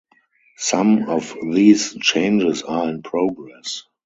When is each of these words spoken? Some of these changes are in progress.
Some 0.57 1.09
of 1.09 1.35
these 1.53 1.93
changes 1.99 2.63
are 2.63 2.89
in 2.89 3.03
progress. 3.03 3.83